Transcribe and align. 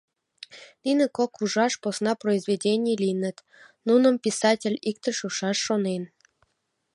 Нине 0.83 1.05
кок 1.17 1.31
ужаш 1.43 1.73
посна 1.83 2.11
произведений 2.23 2.99
лийыныт, 3.01 3.37
нуным 3.87 4.15
писатель 4.25 4.81
иктыш 4.89 5.17
ушаш 5.27 5.57
шонен. 5.65 6.03